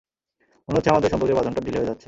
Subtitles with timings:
[0.69, 1.99] মনে হচ্ছে, আমাদের সম্পর্কের বাঁধনটা ঢিলে হয়ে যাচ্ছে!